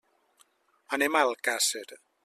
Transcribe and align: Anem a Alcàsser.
Anem 0.99 1.19
a 1.19 1.23
Alcàsser. 1.27 1.87